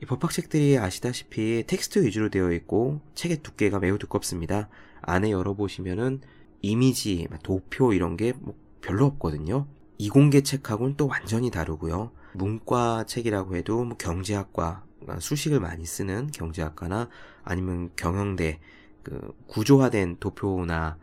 이 0.00 0.06
법학 0.06 0.30
책들이 0.32 0.78
아시다시피 0.78 1.64
텍스트 1.66 2.04
위주로 2.04 2.30
되어 2.30 2.52
있고 2.52 3.00
책의 3.14 3.42
두께가 3.42 3.80
매우 3.80 3.98
두껍습니다. 3.98 4.68
안에 5.02 5.32
열어보시면은 5.32 6.20
이미지, 6.62 7.26
도표 7.42 7.92
이런 7.92 8.16
게뭐 8.16 8.54
별로 8.80 9.06
없거든요. 9.06 9.66
이공계 9.98 10.42
책하고는 10.42 10.96
또 10.96 11.08
완전히 11.08 11.50
다르고요. 11.50 12.12
문과 12.32 13.04
책이라고 13.04 13.56
해도 13.56 13.84
뭐 13.84 13.96
경제학과, 13.96 14.84
그러니까 15.00 15.20
수식을 15.20 15.60
많이 15.60 15.84
쓰는 15.84 16.28
경제학과나 16.28 17.08
아니면 17.42 17.90
경영대, 17.96 18.60
그 19.02 19.34
구조화된 19.48 20.18
도표나 20.20 20.98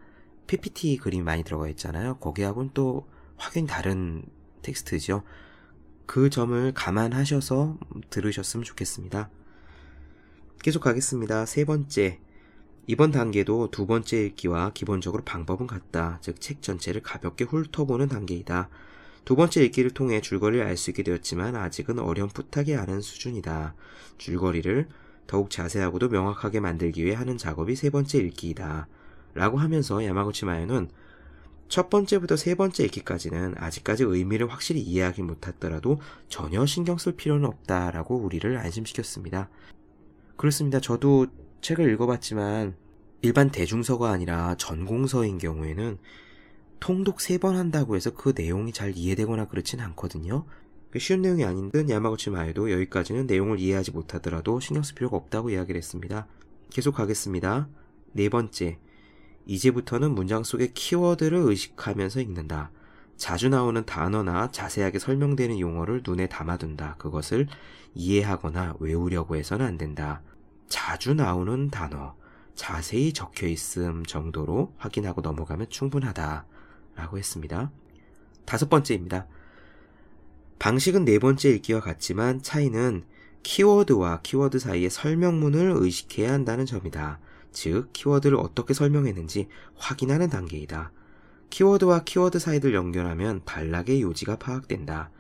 PPT 0.47 0.97
그림이 0.97 1.23
많이 1.23 1.43
들어가 1.43 1.67
있잖아요. 1.69 2.17
거기하고는 2.19 2.71
또 2.73 3.07
확연히 3.35 3.67
다른 3.67 4.23
텍스트죠. 4.61 5.23
그 6.05 6.29
점을 6.29 6.71
감안하셔서 6.73 7.77
들으셨으면 8.09 8.63
좋겠습니다. 8.63 9.29
계속 10.61 10.81
가겠습니다. 10.81 11.45
세 11.45 11.65
번째. 11.65 12.19
이번 12.87 13.11
단계도 13.11 13.71
두 13.71 13.87
번째 13.87 14.25
읽기와 14.25 14.71
기본적으로 14.73 15.23
방법은 15.23 15.65
같다. 15.65 16.19
즉, 16.21 16.39
책 16.39 16.61
전체를 16.61 17.01
가볍게 17.01 17.43
훑어보는 17.43 18.09
단계이다. 18.09 18.69
두 19.25 19.35
번째 19.35 19.65
읽기를 19.65 19.91
통해 19.91 20.21
줄거리를 20.21 20.63
알 20.63 20.77
수 20.77 20.91
있게 20.91 21.01
되었지만 21.01 21.55
아직은 21.55 21.97
어렴풋하게 21.97 22.75
아는 22.75 23.01
수준이다. 23.01 23.73
줄거리를 24.19 24.87
더욱 25.25 25.49
자세하고도 25.49 26.09
명확하게 26.09 26.59
만들기 26.59 27.03
위해 27.03 27.15
하는 27.15 27.37
작업이 27.39 27.75
세 27.75 27.89
번째 27.89 28.19
읽기이다. 28.19 28.87
라고 29.33 29.57
하면서 29.57 30.05
야마구치 30.05 30.45
마요는 30.45 30.89
첫 31.67 31.89
번째부터 31.89 32.37
세 32.37 32.53
번째 32.53 32.83
읽기까지는 32.83 33.55
아직까지 33.57 34.03
의미를 34.03 34.51
확실히 34.51 34.81
이해하기 34.81 35.23
못했더라도 35.23 35.99
전혀 36.29 36.63
신경 36.67 36.99
쓸 36.99 37.13
필요는 37.13 37.45
없다라고 37.45 38.17
우리를 38.17 38.55
안심시켰습니다. 38.55 39.49
그렇습니다. 40.37 40.79
저도 40.79 41.25
책을 41.65 41.91
읽어봤지만 41.93 42.75
일반 43.24 43.50
대중서가 43.50 44.12
아니라 44.12 44.53
전공서인 44.55 45.39
경우에는 45.39 45.98
통독 46.79 47.22
세 47.22 47.39
번 47.39 47.55
한다고 47.55 47.95
해서 47.95 48.13
그 48.13 48.34
내용이 48.36 48.72
잘 48.72 48.95
이해되거나 48.95 49.48
그렇진 49.48 49.79
않거든요. 49.79 50.45
그 50.91 51.00
쉬운 51.00 51.24
내용이 51.24 51.43
아닌 51.43 51.72
듯 51.72 51.89
야마구치 51.89 52.29
마에도 52.29 52.72
여기까지는 52.72 53.25
내용을 53.25 53.60
이해하지 53.60 53.93
못하더라도 53.93 54.60
신경 54.60 54.84
쓸 54.84 54.93
필요가 54.93 55.17
없다고 55.17 55.50
이야기를 55.50 55.79
했습니다. 55.79 56.27
계속 56.69 56.93
가겠습니다. 56.93 57.67
네 58.12 58.29
번째, 58.29 58.77
이제부터는 59.48 60.13
문장 60.13 60.43
속의 60.43 60.75
키워드를 60.75 61.39
의식하면서 61.39 62.22
읽는다. 62.22 62.69
자주 63.17 63.50
나오는 63.50 63.84
단어나 63.88 64.51
자세하게 64.51 65.00
설명되는 65.00 65.60
용어를 65.60 66.03
눈에 66.05 66.27
담아둔다. 66.27 66.98
그것을 67.00 67.48
이해하거나 67.95 68.75
외우려고 68.79 69.36
해서는 69.36 69.65
안 69.65 69.79
된다. 69.79 70.22
자주 70.67 71.13
나오는 71.13 71.69
단어, 71.69 72.15
자세히 72.55 73.13
적혀 73.13 73.48
있음 73.48 74.05
정도로 74.05 74.74
확인하고 74.77 75.22
넘어가면 75.22 75.69
충분하다. 75.69 76.45
라고 76.95 77.17
했습니다. 77.17 77.72
다섯 78.45 78.69
번째입니다. 78.69 79.27
방식은 80.60 81.03
네 81.05 81.19
번째 81.19 81.50
읽기와 81.50 81.81
같지만 81.81 82.41
차이는 82.41 83.03
키워드와 83.43 84.22
키워드 84.22 84.60
사이의 84.60 84.89
설명문을 84.89 85.74
의식해야 85.77 86.31
한다는 86.31 86.65
점이다. 86.65 87.19
즉, 87.51 87.89
키워드를 87.93 88.38
어떻게 88.38 88.74
설명했는지 88.74 89.48
확인하는 89.75 90.29
단계이다. 90.29 90.91
키워드와 91.50 92.03
키워드 92.03 92.39
사이를 92.39 92.74
연결하면 92.74 93.41
단락의 93.45 94.01
요지가 94.01 94.38
파악된다. 94.38 95.12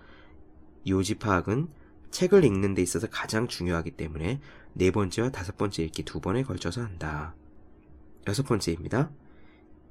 요지 0.87 1.15
파악은 1.15 1.67
책을 2.11 2.43
읽는 2.43 2.73
데 2.75 2.81
있어서 2.81 3.07
가장 3.09 3.47
중요하기 3.47 3.91
때문에 3.91 4.39
네 4.73 4.91
번째와 4.91 5.31
다섯 5.31 5.57
번째 5.57 5.83
읽기 5.83 6.03
두 6.03 6.19
번에 6.19 6.43
걸쳐서 6.43 6.81
한다. 6.81 7.35
여섯 8.27 8.43
번째입니다. 8.43 9.11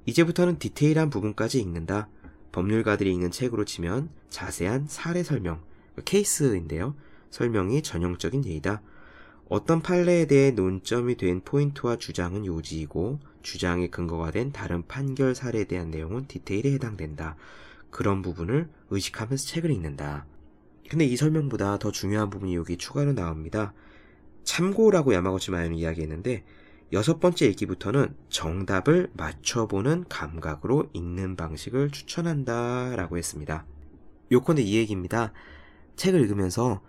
이제부터는 0.05 0.59
디테일한 0.59 1.09
부분까지 1.09 1.59
읽는다. 1.59 2.09
법률가들이 2.51 3.11
읽는 3.13 3.31
책으로 3.31 3.65
치면 3.65 4.09
자세한 4.29 4.87
사례 4.87 5.23
설명, 5.23 5.61
케이스인데요. 6.05 6.95
설명이 7.31 7.81
전형적인 7.81 8.45
예이다. 8.45 8.81
어떤 9.47 9.81
판례에 9.81 10.25
대해 10.25 10.51
논점이 10.51 11.17
된 11.17 11.41
포인트와 11.41 11.97
주장은 11.97 12.45
요지이고 12.45 13.19
주장의 13.41 13.91
근거가 13.91 14.31
된 14.31 14.51
다른 14.51 14.85
판결 14.87 15.35
사례에 15.35 15.65
대한 15.65 15.91
내용은 15.91 16.27
디테일에 16.27 16.73
해당된다. 16.73 17.35
그런 17.91 18.21
부분을 18.21 18.69
의식하면서 18.89 19.45
책을 19.45 19.71
읽는다. 19.71 20.25
근데 20.89 21.05
이 21.05 21.15
설명보다 21.15 21.79
더 21.79 21.91
중요한 21.91 22.29
부분이 22.29 22.55
여기 22.55 22.77
추가로 22.77 23.13
나옵니다. 23.13 23.73
참고라고 24.43 25.13
야마거치 25.13 25.51
마요는 25.51 25.75
이야기했는데 25.77 26.43
여섯 26.93 27.19
번째 27.19 27.47
읽기부터는 27.47 28.15
정답을 28.29 29.09
맞춰보는 29.13 30.05
감각으로 30.07 30.89
읽는 30.93 31.35
방식을 31.35 31.89
추천한다 31.89 32.95
라고 32.95 33.17
했습니다. 33.17 33.65
요컨대 34.31 34.61
이 34.61 34.77
얘기입니다. 34.77 35.33
책을 35.95 36.21
읽으면서 36.21 36.81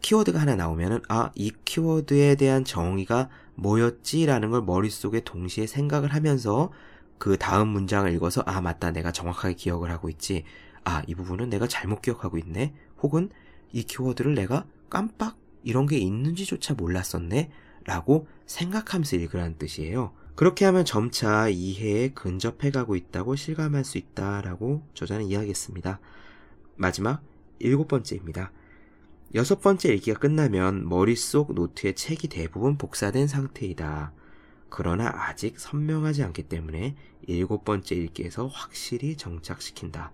키워드가 0.00 0.38
하나 0.38 0.54
나오면은 0.54 1.00
아, 1.08 1.30
이 1.34 1.52
키워드에 1.64 2.36
대한 2.36 2.64
정의가 2.64 3.30
뭐였지라는 3.56 4.50
걸 4.50 4.62
머릿속에 4.62 5.20
동시에 5.20 5.66
생각을 5.66 6.14
하면서 6.14 6.70
그 7.18 7.36
다음 7.36 7.68
문장을 7.68 8.12
읽어서 8.12 8.42
아, 8.46 8.60
맞다. 8.60 8.92
내가 8.92 9.10
정확하게 9.10 9.54
기억을 9.54 9.90
하고 9.90 10.08
있지. 10.08 10.44
아, 10.84 11.02
이 11.06 11.14
부분은 11.14 11.50
내가 11.50 11.66
잘못 11.66 12.00
기억하고 12.00 12.38
있네. 12.38 12.74
혹은 13.02 13.30
이 13.72 13.82
키워드를 13.82 14.34
내가 14.34 14.66
깜빡 14.90 15.38
이런 15.62 15.86
게 15.86 15.98
있는지조차 15.98 16.74
몰랐었네. 16.74 17.50
라고 17.84 18.26
생각하면서 18.46 19.16
읽으라는 19.16 19.56
뜻이에요. 19.58 20.12
그렇게 20.34 20.64
하면 20.66 20.84
점차 20.84 21.48
이해에 21.48 22.10
근접해 22.10 22.70
가고 22.70 22.96
있다고 22.96 23.34
실감할 23.34 23.84
수 23.84 23.98
있다라고 23.98 24.82
저자는 24.94 25.24
이야기했습니다. 25.24 25.98
마지막 26.76 27.22
일곱 27.58 27.88
번째입니다. 27.88 28.52
여섯 29.34 29.60
번째 29.60 29.92
읽기가 29.94 30.18
끝나면 30.20 30.88
머릿속 30.88 31.54
노트에 31.54 31.94
책이 31.94 32.28
대부분 32.28 32.78
복사된 32.78 33.26
상태이다. 33.26 34.12
그러나 34.68 35.10
아직 35.14 35.58
선명하지 35.58 36.22
않기 36.22 36.44
때문에 36.44 36.94
일곱 37.26 37.64
번째 37.64 37.94
읽기에서 37.94 38.46
확실히 38.46 39.16
정착시킨다. 39.16 40.12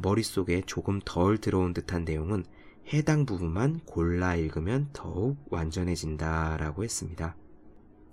머릿속에 0.00 0.62
조금 0.66 1.00
덜 1.04 1.38
들어온 1.38 1.74
듯한 1.74 2.04
내용은 2.04 2.44
해당 2.92 3.26
부분만 3.26 3.80
골라 3.84 4.34
읽으면 4.36 4.88
더욱 4.92 5.36
완전해진다라고 5.50 6.84
했습니다. 6.84 7.36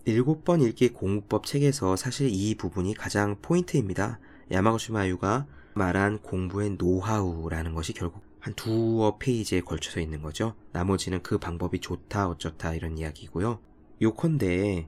일곱 0.06 0.44
번 0.44 0.62
읽기 0.62 0.90
공부법 0.90 1.46
책에서 1.46 1.96
사실 1.96 2.30
이 2.30 2.56
부분이 2.56 2.94
가장 2.94 3.38
포인트입니다. 3.42 4.20
야마구치 4.52 4.92
마유가 4.92 5.48
말한 5.74 6.20
공부의 6.20 6.72
노하우라는 6.78 7.74
것이 7.74 7.94
결국 7.94 8.22
한 8.40 8.54
두어 8.54 9.18
페이지에 9.18 9.62
걸쳐서 9.62 10.00
있는 10.00 10.22
거죠. 10.22 10.54
나머지는 10.72 11.24
그 11.24 11.40
방법이 11.40 11.80
좋다, 11.80 12.30
어쩌다 12.30 12.76
이런 12.76 12.98
이야기고요. 12.98 13.60
요컨대 14.02 14.88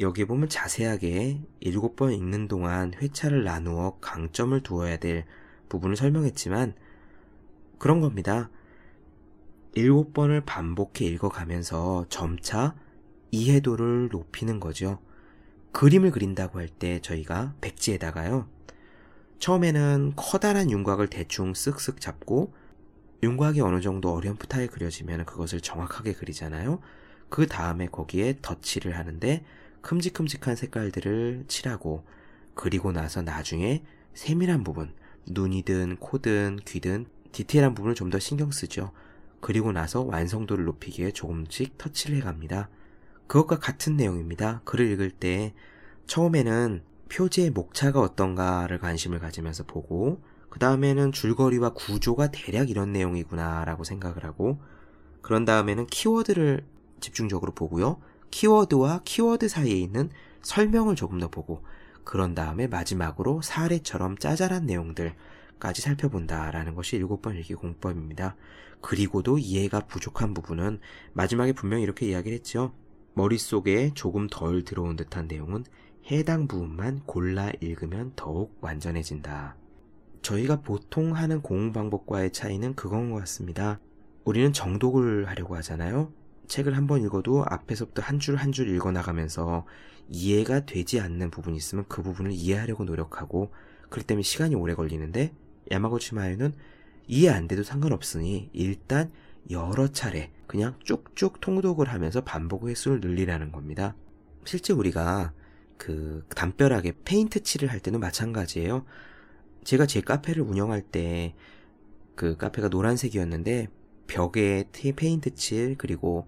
여기 0.00 0.24
보면 0.26 0.48
자세하게 0.48 1.40
일곱 1.60 1.96
번 1.96 2.12
읽는 2.12 2.48
동안 2.48 2.92
회차를 2.94 3.44
나누어 3.44 3.98
강점을 4.00 4.62
두어야 4.62 4.98
될 4.98 5.24
부분을 5.70 5.96
설명했지만 5.96 6.74
그런 7.78 8.02
겁니다. 8.02 8.50
일곱 9.72 10.12
번을 10.12 10.42
반복해 10.42 11.06
읽어가면서 11.06 12.04
점차 12.10 12.74
이해도를 13.30 14.10
높이는 14.12 14.60
거죠. 14.60 14.98
그림을 15.72 16.10
그린다고 16.10 16.58
할 16.58 16.68
때 16.68 17.00
저희가 17.00 17.54
백지에다가요. 17.62 18.48
처음에는 19.38 20.12
커다란 20.16 20.70
윤곽을 20.70 21.08
대충 21.08 21.52
쓱쓱 21.52 22.00
잡고 22.00 22.52
윤곽이 23.22 23.60
어느 23.60 23.80
정도 23.80 24.12
어렴풋하게 24.12 24.66
그려지면 24.66 25.24
그것을 25.24 25.60
정확하게 25.60 26.14
그리잖아요. 26.14 26.80
그 27.28 27.46
다음에 27.46 27.86
거기에 27.86 28.38
덧칠을 28.42 28.98
하는데 28.98 29.44
큼직큼직한 29.82 30.56
색깔들을 30.56 31.44
칠하고 31.48 32.04
그리고 32.54 32.92
나서 32.92 33.22
나중에 33.22 33.84
세밀한 34.14 34.64
부분, 34.64 34.92
눈이든 35.26 35.96
코든 35.96 36.60
귀든 36.64 37.06
디테일한 37.32 37.74
부분을 37.74 37.94
좀 37.94 38.10
더 38.10 38.18
신경 38.18 38.50
쓰죠. 38.50 38.92
그리고 39.40 39.72
나서 39.72 40.02
완성도를 40.02 40.64
높이기 40.64 41.02
위해 41.02 41.12
조금씩 41.12 41.78
터치를 41.78 42.16
해갑니다. 42.18 42.68
그것과 43.26 43.58
같은 43.58 43.96
내용입니다. 43.96 44.60
글을 44.64 44.90
읽을 44.92 45.10
때 45.10 45.54
처음에는 46.06 46.82
표지의 47.08 47.50
목차가 47.50 48.00
어떤가를 48.00 48.78
관심을 48.78 49.18
가지면서 49.18 49.64
보고 49.64 50.20
그 50.48 50.58
다음에는 50.58 51.12
줄거리와 51.12 51.74
구조가 51.74 52.32
대략 52.32 52.70
이런 52.70 52.92
내용이구나 52.92 53.64
라고 53.64 53.84
생각을 53.84 54.24
하고 54.24 54.60
그런 55.22 55.44
다음에는 55.44 55.86
키워드를 55.86 56.66
집중적으로 57.00 57.52
보고요. 57.52 58.00
키워드와 58.30 59.02
키워드 59.04 59.48
사이에 59.48 59.76
있는 59.76 60.10
설명을 60.42 60.96
조금 60.96 61.18
더 61.18 61.28
보고 61.28 61.62
그런 62.10 62.34
다음에 62.34 62.66
마지막으로 62.66 63.40
사례처럼 63.40 64.18
짜잘한 64.18 64.66
내용들까지 64.66 65.80
살펴본다라는 65.80 66.74
것이 66.74 66.96
일곱 66.96 67.22
번 67.22 67.36
읽기 67.36 67.54
공법입니다. 67.54 68.34
그리고도 68.80 69.38
이해가 69.38 69.86
부족한 69.86 70.34
부분은 70.34 70.80
마지막에 71.12 71.52
분명히 71.52 71.84
이렇게 71.84 72.08
이야기를 72.08 72.36
했죠. 72.36 72.74
머릿속에 73.14 73.92
조금 73.94 74.26
덜 74.28 74.64
들어온 74.64 74.96
듯한 74.96 75.28
내용은 75.28 75.62
해당 76.10 76.48
부분만 76.48 77.02
골라 77.06 77.52
읽으면 77.60 78.14
더욱 78.16 78.58
완전해진다. 78.60 79.54
저희가 80.22 80.62
보통 80.62 81.14
하는 81.14 81.40
공부 81.40 81.78
방법과의 81.78 82.32
차이는 82.32 82.74
그건 82.74 83.12
것 83.12 83.20
같습니다. 83.20 83.78
우리는 84.24 84.52
정독을 84.52 85.28
하려고 85.28 85.54
하잖아요. 85.54 86.12
책을 86.50 86.76
한 86.76 86.86
번 86.86 87.02
읽어도 87.04 87.44
앞에서부터 87.48 88.02
한 88.02 88.18
줄 88.18 88.36
한 88.36 88.52
줄 88.52 88.68
읽어 88.68 88.90
나가면서 88.92 89.64
이해가 90.08 90.66
되지 90.66 91.00
않는 91.00 91.30
부분이 91.30 91.56
있으면 91.56 91.84
그 91.88 92.02
부분을 92.02 92.32
이해하려고 92.32 92.84
노력하고 92.84 93.52
그렇기 93.88 94.06
때문에 94.06 94.22
시간이 94.22 94.54
오래 94.56 94.74
걸리는데 94.74 95.32
야마고치 95.70 96.14
마요는 96.14 96.54
이해 97.06 97.30
안 97.30 97.48
돼도 97.48 97.62
상관없으니 97.62 98.50
일단 98.52 99.12
여러 99.50 99.88
차례 99.88 100.30
그냥 100.46 100.74
쭉쭉 100.84 101.40
통독을 101.40 101.88
하면서 101.88 102.22
반복 102.22 102.68
횟수를 102.68 103.00
늘리라는 103.00 103.52
겁니다. 103.52 103.94
실제 104.44 104.72
우리가 104.72 105.32
그 105.76 106.24
담벼락에 106.34 106.92
페인트 107.04 107.42
칠을 107.42 107.70
할 107.70 107.80
때는 107.80 108.00
마찬가지예요. 108.00 108.84
제가 109.64 109.86
제 109.86 110.00
카페를 110.00 110.42
운영할 110.42 110.82
때 110.82 111.34
그 112.16 112.36
카페가 112.36 112.68
노란색이었는데 112.68 113.68
벽에 114.10 114.64
페인트 114.72 115.34
칠 115.34 115.76
그리고 115.78 116.26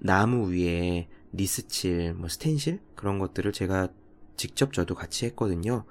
나무 0.00 0.52
위에 0.52 1.08
리스칠, 1.32 2.14
뭐 2.14 2.28
스텐실 2.28 2.80
그런 2.96 3.20
것들을 3.20 3.52
제가 3.52 3.88
직접 4.36 4.72
저도 4.72 4.96
같이 4.96 5.24
했거든요. 5.26 5.84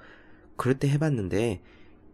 그럴 0.58 0.78
때 0.78 0.90
해봤는데 0.90 1.62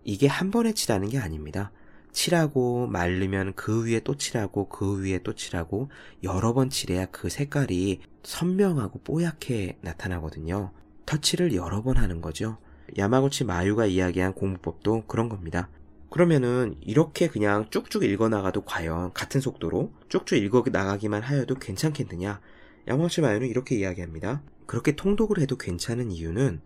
이게 0.04 0.28
한 0.28 0.52
번에 0.52 0.74
칠하는 0.74 1.10
게 1.10 1.18
아닙니다. 1.18 1.72
칠하고 2.12 2.88
말르면 2.88 3.54
그 3.56 3.86
위에 3.86 4.02
또 4.02 4.16
칠하고 4.16 4.70
그 4.70 5.04
위에 5.04 5.20
또 5.24 5.34
칠하고 5.34 5.90
여러 6.24 6.54
번 6.54 6.70
칠해야 6.70 7.08
그 7.08 7.30
색깔이 7.30 8.02
선명하고 8.24 9.00
뽀얗게 9.00 9.80
나타나거든요. 9.82 10.72
터치를 11.08 11.56
여러 11.56 11.82
번 11.82 11.98
하는 11.98 12.22
거죠. 12.22 12.58
야마구치 12.98 13.46
마유가 13.46 13.86
이야기한 13.88 14.34
공부법도 14.34 15.06
그런 15.08 15.28
겁니다. 15.28 15.70
그러면은 16.12 16.76
이렇게 16.82 17.30
그냥 17.30 17.70
쭉쭉 17.70 18.04
읽어나가도 18.04 18.66
과연 18.66 19.14
같은 19.14 19.40
속도로 19.40 19.94
쭉쭉 20.10 20.38
읽어나가기만 20.40 21.24
하여도 21.24 21.56
괜찮겠느냐? 21.56 22.42
야마구치 22.86 23.22
마유는 23.22 23.48
이렇게 23.48 23.78
이야기합니다. 23.78 24.42
그렇게 24.66 24.98
통독을 24.98 25.40
해도 25.40 25.56
괜찮은 25.56 26.12
이유는 26.12 26.60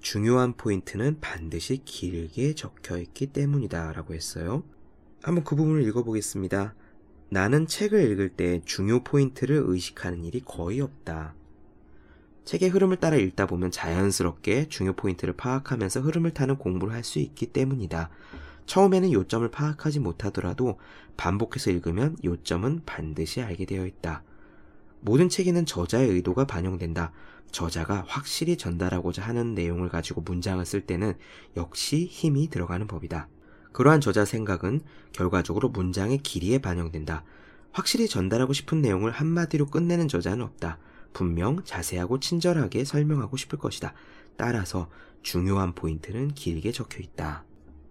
중요한 0.00 0.54
포인트는 0.54 1.18
반드시 1.20 1.82
길게 1.84 2.54
적혀 2.54 2.96
있기 2.96 3.26
때문이다 3.26 3.92
라고 3.92 4.14
했어요. 4.14 4.62
한번 5.22 5.44
그 5.44 5.54
부분을 5.54 5.82
읽어보겠습니다. 5.88 6.74
나는 7.28 7.66
책을 7.66 8.10
읽을 8.10 8.30
때 8.30 8.62
중요 8.64 9.04
포인트를 9.04 9.64
의식하는 9.66 10.24
일이 10.24 10.40
거의 10.42 10.80
없다. 10.80 11.34
책의 12.46 12.70
흐름을 12.70 12.96
따라 12.98 13.16
읽다 13.16 13.46
보면 13.46 13.70
자연스럽게 13.70 14.70
중요 14.70 14.94
포인트를 14.94 15.34
파악하면서 15.36 16.00
흐름을 16.00 16.30
타는 16.32 16.56
공부를 16.56 16.94
할 16.94 17.04
수 17.04 17.18
있기 17.18 17.52
때문이다. 17.52 18.08
처음에는 18.66 19.12
요점을 19.12 19.48
파악하지 19.50 20.00
못하더라도 20.00 20.78
반복해서 21.16 21.70
읽으면 21.70 22.16
요점은 22.24 22.82
반드시 22.84 23.40
알게 23.40 23.64
되어 23.64 23.86
있다. 23.86 24.22
모든 25.00 25.28
책에는 25.28 25.66
저자의 25.66 26.08
의도가 26.10 26.46
반영된다. 26.46 27.12
저자가 27.52 28.04
확실히 28.06 28.56
전달하고자 28.56 29.22
하는 29.22 29.54
내용을 29.54 29.88
가지고 29.88 30.20
문장을 30.20 30.64
쓸 30.66 30.82
때는 30.82 31.14
역시 31.56 32.04
힘이 32.04 32.50
들어가는 32.50 32.86
법이다. 32.86 33.28
그러한 33.72 34.00
저자 34.00 34.24
생각은 34.24 34.80
결과적으로 35.12 35.68
문장의 35.68 36.18
길이에 36.18 36.58
반영된다. 36.58 37.24
확실히 37.72 38.08
전달하고 38.08 38.52
싶은 38.52 38.80
내용을 38.80 39.10
한마디로 39.10 39.66
끝내는 39.66 40.08
저자는 40.08 40.44
없다. 40.44 40.78
분명 41.12 41.62
자세하고 41.64 42.20
친절하게 42.20 42.84
설명하고 42.84 43.36
싶을 43.36 43.58
것이다. 43.58 43.94
따라서 44.36 44.88
중요한 45.22 45.74
포인트는 45.74 46.34
길게 46.34 46.72
적혀 46.72 47.00
있다. 47.00 47.44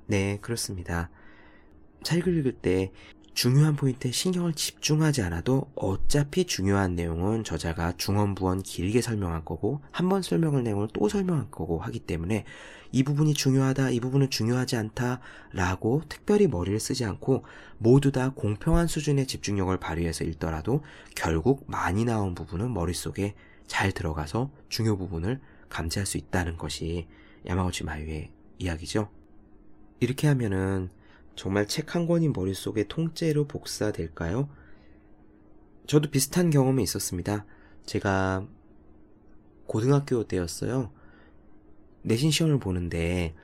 네, 0.08 0.38
그렇습니다. 0.42 1.10
책을 2.04 2.38
읽을 2.38 2.54
때 2.54 2.92
중요한 3.34 3.76
포인트에 3.76 4.12
신경을 4.12 4.54
집중하지 4.54 5.22
않아도 5.24 5.70
어차피 5.76 6.46
중요한 6.46 6.96
내용은 6.96 7.44
저자가 7.44 7.98
중원부원 7.98 8.64
길게 8.64 9.02
설명할 9.02 9.44
거고 9.44 9.82
한 9.92 10.08
번 10.08 10.22
설명할 10.22 10.64
내용을 10.64 10.88
또 10.94 11.10
설명할 11.10 11.52
거고 11.52 11.80
하기 11.80 12.00
때문에 12.00 12.46
이 12.94 13.04
부분이 13.04 13.34
중요하다, 13.34 13.90
이 13.90 14.00
부분은 14.00 14.30
중요하지 14.30 14.78
않다 14.78 15.20
라고 15.52 16.02
특별히 16.08 16.48
머리를 16.48 16.80
쓰지 16.80 17.04
않고 17.04 17.44
모두 17.78 18.14
다 18.14 18.32
공평한 18.34 18.88
수준의 18.88 19.28
집중력을 19.28 19.76
발휘해서 19.80 20.24
읽더라도 20.24 20.82
결국 21.14 21.66
많이 21.68 22.06
나온 22.06 22.36
부분은 22.36 22.74
머릿속에 22.74 23.36
잘 23.68 23.92
들어가서 23.92 24.52
중요 24.70 24.98
부분을 24.98 25.42
감지할 25.68 26.06
수 26.06 26.18
있다는 26.18 26.56
것이 26.56 27.08
야마우치 27.46 27.84
마유의 27.84 28.32
이야기죠. 28.60 29.10
이렇게 30.00 30.28
하면은 30.28 30.90
정말 31.36 31.68
책 31.68 31.96
한 31.96 32.08
권이 32.08 32.30
머릿속에 32.30 32.88
통째로 32.88 33.48
복사될까요? 33.48 34.50
저도 35.88 36.10
비슷한 36.10 36.50
경험이 36.50 36.84
있었습니다. 36.84 37.46
제가 37.86 38.48
고등학교 39.68 40.24
때였어요. 40.28 40.92
내신 42.02 42.32
시험을 42.32 42.60
보는데 42.60 43.36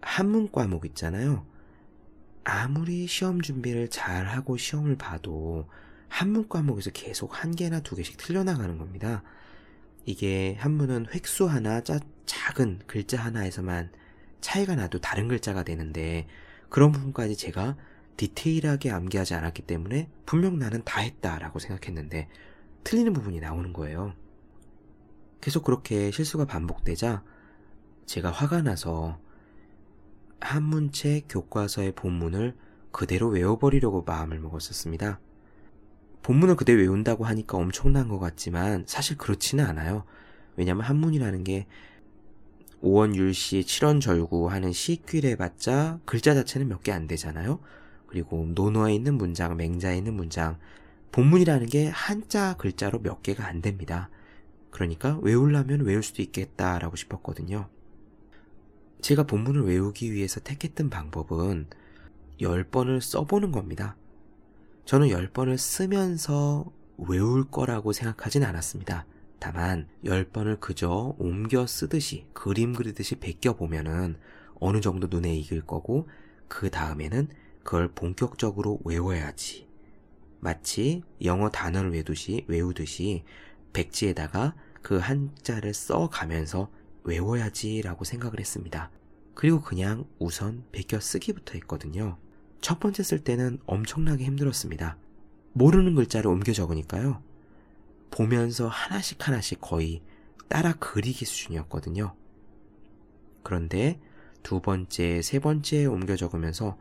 한문 0.00 0.50
과목 0.50 0.84
있잖아요. 0.86 1.46
아무리 2.44 3.06
시험 3.06 3.40
준비를 3.40 3.88
잘 3.88 4.26
하고 4.26 4.56
시험을 4.56 4.96
봐도 4.96 5.66
한문 6.08 6.48
과목에서 6.48 6.90
계속 6.90 7.42
한 7.42 7.54
개나 7.54 7.80
두 7.80 7.96
개씩 7.96 8.16
틀려나가는 8.18 8.76
겁니다. 8.78 9.22
이게 10.04 10.54
한문은 10.60 11.06
획수 11.14 11.46
하나, 11.46 11.80
짜, 11.80 11.98
작은 12.26 12.82
글자 12.86 13.18
하나에서만 13.22 13.90
차이가 14.44 14.74
나도 14.74 15.00
다른 15.00 15.26
글자가 15.26 15.62
되는데 15.62 16.26
그런 16.68 16.92
부분까지 16.92 17.34
제가 17.34 17.78
디테일하게 18.18 18.90
암기하지 18.90 19.32
않았기 19.32 19.62
때문에 19.62 20.10
분명 20.26 20.58
나는 20.58 20.82
다 20.84 21.00
했다라고 21.00 21.58
생각했는데 21.58 22.28
틀리는 22.84 23.14
부분이 23.14 23.40
나오는 23.40 23.72
거예요. 23.72 24.12
계속 25.40 25.64
그렇게 25.64 26.10
실수가 26.10 26.44
반복되자 26.44 27.24
제가 28.04 28.30
화가 28.30 28.60
나서 28.60 29.18
한문책 30.42 31.24
교과서의 31.30 31.92
본문을 31.92 32.54
그대로 32.92 33.28
외워버리려고 33.28 34.02
마음을 34.02 34.40
먹었었습니다. 34.40 35.20
본문을 36.22 36.56
그대로 36.56 36.80
외운다고 36.80 37.24
하니까 37.24 37.56
엄청난 37.56 38.08
것 38.08 38.18
같지만 38.18 38.84
사실 38.86 39.16
그렇지는 39.16 39.64
않아요. 39.64 40.04
왜냐하면 40.56 40.84
한문이라는 40.84 41.44
게 41.44 41.66
5원 42.84 43.14
율시 43.16 43.60
7원 43.62 44.00
절구 44.00 44.50
하는 44.50 44.70
시귀를 44.72 45.30
해봤자 45.30 46.00
글자 46.04 46.34
자체는 46.34 46.68
몇 46.68 46.82
개 46.82 46.92
안 46.92 47.06
되잖아요. 47.06 47.60
그리고 48.06 48.46
논어에 48.54 48.94
있는 48.94 49.14
문장, 49.14 49.56
맹자에 49.56 49.96
있는 49.96 50.14
문장, 50.14 50.58
본문이라는 51.10 51.66
게 51.68 51.88
한자 51.88 52.54
글자로 52.56 53.00
몇 53.00 53.22
개가 53.22 53.46
안 53.46 53.62
됩니다. 53.62 54.10
그러니까 54.70 55.18
외우려면 55.22 55.80
외울 55.80 56.02
수도 56.02 56.20
있겠다라고 56.22 56.96
싶었거든요. 56.96 57.68
제가 59.00 59.24
본문을 59.24 59.62
외우기 59.64 60.12
위해서 60.12 60.40
택했던 60.40 60.90
방법은 60.90 61.66
10번을 62.40 63.00
써보는 63.00 63.50
겁니다. 63.52 63.96
저는 64.84 65.08
10번을 65.08 65.56
쓰면서 65.56 66.66
외울 66.98 67.50
거라고 67.50 67.92
생각하진 67.92 68.44
않았습니다. 68.44 69.06
다만 69.44 69.86
10번을 70.06 70.58
그저 70.58 71.14
옮겨 71.18 71.66
쓰듯이 71.66 72.24
그림 72.32 72.72
그리듯이 72.72 73.16
베껴 73.16 73.56
보면은 73.56 74.16
어느 74.54 74.80
정도 74.80 75.06
눈에 75.06 75.36
익을 75.36 75.66
거고 75.66 76.08
그 76.48 76.70
다음에는 76.70 77.28
그걸 77.62 77.88
본격적으로 77.88 78.80
외워야지. 78.86 79.68
마치 80.40 81.02
영어 81.22 81.50
단어를 81.50 81.92
외우듯이, 81.92 82.46
외우듯이 82.48 83.24
백지에다가 83.74 84.54
그 84.80 84.96
한자를 84.96 85.74
써 85.74 86.08
가면서 86.08 86.70
외워야지라고 87.02 88.06
생각을 88.06 88.40
했습니다. 88.40 88.90
그리고 89.34 89.60
그냥 89.60 90.06
우선 90.18 90.64
베껴 90.72 91.00
쓰기부터 91.00 91.52
했거든요. 91.56 92.16
첫 92.62 92.80
번째 92.80 93.02
쓸 93.02 93.18
때는 93.18 93.58
엄청나게 93.66 94.24
힘들었습니다. 94.24 94.96
모르는 95.52 95.96
글자를 95.96 96.30
옮겨 96.30 96.54
적으니까요. 96.54 97.33
보면서 98.14 98.68
하나씩 98.68 99.26
하나씩 99.26 99.60
거의 99.60 100.00
따라 100.48 100.72
그리기 100.74 101.24
수준이었거든요. 101.24 102.14
그런데 103.42 104.00
두 104.44 104.60
번째, 104.60 105.20
세 105.20 105.40
번째 105.40 105.86
옮겨 105.86 106.14
적으면서 106.14 106.78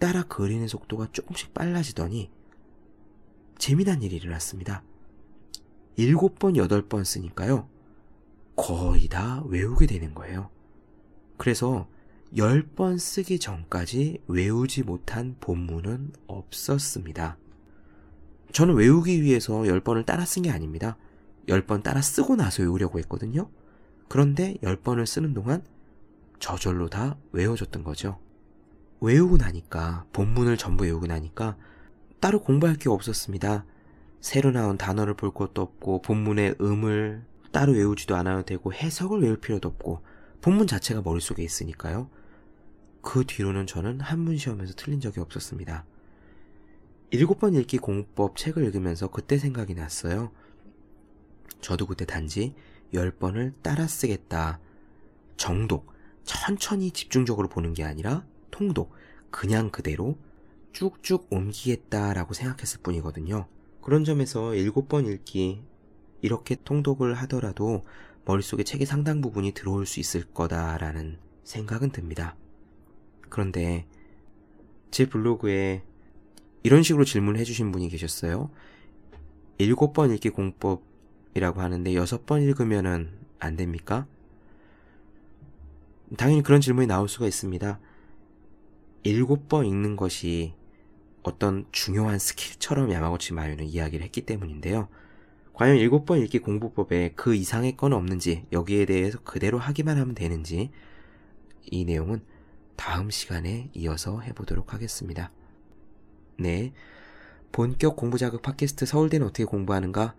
따라 0.00 0.24
그리는 0.24 0.66
속도가 0.66 1.12
조금씩 1.12 1.54
빨라지더니 1.54 2.32
재미난 3.58 4.02
일이 4.02 4.16
일어났습니다. 4.16 4.82
일곱 5.94 6.40
번, 6.40 6.56
여덟 6.56 6.82
번 6.88 7.04
쓰니까요. 7.04 7.68
거의 8.56 9.06
다 9.06 9.44
외우게 9.46 9.86
되는 9.86 10.14
거예요. 10.14 10.50
그래서 11.36 11.88
열 12.36 12.66
번 12.74 12.98
쓰기 12.98 13.38
전까지 13.38 14.22
외우지 14.26 14.82
못한 14.82 15.36
본문은 15.38 16.12
없었습니다. 16.26 17.38
저는 18.52 18.74
외우기 18.74 19.22
위해서 19.22 19.66
열 19.66 19.80
번을 19.80 20.04
따라 20.04 20.24
쓴 20.24 20.42
게 20.42 20.50
아닙니다. 20.50 20.96
열번 21.48 21.82
따라 21.82 22.00
쓰고 22.02 22.36
나서 22.36 22.62
외우려고 22.62 22.98
했거든요. 23.00 23.50
그런데 24.08 24.56
열 24.62 24.76
번을 24.76 25.06
쓰는 25.06 25.34
동안 25.34 25.64
저절로 26.38 26.88
다 26.88 27.16
외워졌던 27.32 27.82
거죠. 27.82 28.18
외우고 29.00 29.36
나니까, 29.36 30.06
본문을 30.12 30.56
전부 30.56 30.84
외우고 30.84 31.06
나니까 31.06 31.56
따로 32.20 32.40
공부할 32.40 32.76
게 32.76 32.88
없었습니다. 32.88 33.64
새로 34.20 34.52
나온 34.52 34.78
단어를 34.78 35.14
볼 35.14 35.32
것도 35.32 35.60
없고, 35.62 36.02
본문의 36.02 36.56
음을 36.60 37.24
따로 37.50 37.72
외우지도 37.72 38.14
않아도 38.16 38.44
되고, 38.44 38.72
해석을 38.72 39.22
외울 39.22 39.40
필요도 39.40 39.68
없고, 39.68 40.02
본문 40.40 40.66
자체가 40.68 41.02
머릿속에 41.02 41.42
있으니까요. 41.42 42.08
그 43.00 43.24
뒤로는 43.26 43.66
저는 43.66 44.00
한문 44.00 44.36
시험에서 44.36 44.74
틀린 44.76 45.00
적이 45.00 45.20
없었습니다. 45.20 45.84
일곱 47.12 47.40
번 47.40 47.54
읽기 47.54 47.76
공법 47.76 48.38
책을 48.38 48.64
읽으면서 48.64 49.08
그때 49.08 49.36
생각이 49.36 49.74
났어요. 49.74 50.32
저도 51.60 51.86
그때 51.86 52.06
단지 52.06 52.54
열 52.94 53.10
번을 53.10 53.52
따라 53.60 53.86
쓰겠다. 53.86 54.60
정독, 55.36 55.92
천천히 56.24 56.90
집중적으로 56.90 57.50
보는 57.50 57.74
게 57.74 57.84
아니라 57.84 58.24
통독, 58.50 58.94
그냥 59.30 59.68
그대로 59.68 60.16
쭉쭉 60.72 61.26
옮기겠다라고 61.30 62.32
생각했을 62.32 62.80
뿐이거든요. 62.80 63.46
그런 63.82 64.04
점에서 64.04 64.54
일곱 64.54 64.88
번 64.88 65.04
읽기, 65.04 65.62
이렇게 66.22 66.56
통독을 66.64 67.12
하더라도 67.12 67.84
머릿속에 68.24 68.64
책의 68.64 68.86
상당 68.86 69.20
부분이 69.20 69.52
들어올 69.52 69.84
수 69.84 70.00
있을 70.00 70.24
거다라는 70.32 71.18
생각은 71.44 71.90
듭니다. 71.90 72.36
그런데 73.28 73.86
제 74.90 75.06
블로그에 75.06 75.82
이런 76.62 76.82
식으로 76.82 77.04
질문을 77.04 77.40
해주신 77.40 77.72
분이 77.72 77.88
계셨어요. 77.88 78.50
일곱 79.58 79.92
번 79.92 80.12
읽기 80.12 80.30
공법이라고 80.30 81.60
하는데 81.60 81.94
여섯 81.94 82.26
번 82.26 82.42
읽으면은 82.42 83.10
안 83.38 83.56
됩니까? 83.56 84.06
당연히 86.16 86.42
그런 86.42 86.60
질문이 86.60 86.86
나올 86.86 87.08
수가 87.08 87.26
있습니다. 87.26 87.80
일곱 89.04 89.48
번 89.48 89.66
읽는 89.66 89.96
것이 89.96 90.54
어떤 91.22 91.66
중요한 91.72 92.18
스킬처럼 92.18 92.92
야마고치 92.92 93.32
마요는 93.32 93.64
이야기를 93.64 94.04
했기 94.04 94.22
때문인데요. 94.22 94.88
과연 95.54 95.76
일곱 95.76 96.06
번 96.06 96.18
읽기 96.20 96.38
공부법에 96.38 97.12
그 97.14 97.34
이상의 97.34 97.76
건 97.76 97.92
없는지, 97.92 98.46
여기에 98.52 98.86
대해서 98.86 99.18
그대로 99.20 99.58
하기만 99.58 99.98
하면 99.98 100.14
되는지, 100.14 100.70
이 101.70 101.84
내용은 101.84 102.22
다음 102.76 103.10
시간에 103.10 103.70
이어서 103.74 104.20
해보도록 104.20 104.72
하겠습니다. 104.72 105.30
네. 106.42 106.72
본격 107.52 107.96
공부 107.96 108.18
자극 108.18 108.42
팟캐스트 108.42 108.86
서울대는 108.86 109.26
어떻게 109.26 109.44
공부하는가? 109.44 110.14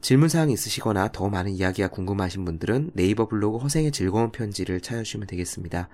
질문사항 0.00 0.50
있으시거나 0.50 1.12
더 1.12 1.28
많은 1.28 1.52
이야기가 1.52 1.88
궁금하신 1.88 2.44
분들은 2.44 2.92
네이버 2.94 3.28
블로그 3.28 3.58
허생의 3.58 3.92
즐거운 3.92 4.32
편지를 4.32 4.80
찾아주시면 4.80 5.26
되겠습니다. 5.28 5.88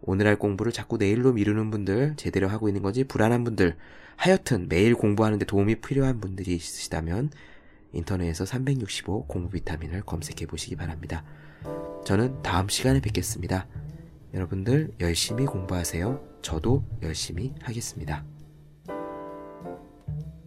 오늘 0.00 0.28
할 0.28 0.38
공부를 0.38 0.72
자꾸 0.72 0.96
내일로 0.96 1.32
미루는 1.32 1.70
분들, 1.70 2.14
제대로 2.16 2.48
하고 2.48 2.68
있는 2.68 2.82
건지 2.82 3.04
불안한 3.04 3.44
분들, 3.44 3.76
하여튼 4.16 4.68
매일 4.68 4.94
공부하는데 4.94 5.44
도움이 5.44 5.80
필요한 5.80 6.20
분들이 6.20 6.54
있으시다면 6.54 7.30
인터넷에서 7.92 8.46
365 8.46 9.26
공부 9.26 9.50
비타민을 9.50 10.02
검색해 10.02 10.46
보시기 10.46 10.76
바랍니다. 10.76 11.24
저는 12.04 12.42
다음 12.42 12.68
시간에 12.68 13.00
뵙겠습니다. 13.00 13.66
여러분들 14.34 14.92
열심히 15.00 15.46
공부하세요. 15.46 16.38
저도 16.42 16.84
열심히 17.02 17.54
하겠습니다. 17.60 18.24
Thank 20.08 20.20
you. 20.26 20.37